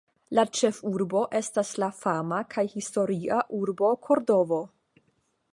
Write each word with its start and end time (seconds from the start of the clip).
La 0.37 0.43
ĉefurbo 0.59 1.21
estas 1.41 1.73
la 1.83 1.91
fama 1.99 2.41
kaj 2.57 2.65
historia 2.73 3.45
urbo 3.61 3.95
Kordovo. 4.09 4.63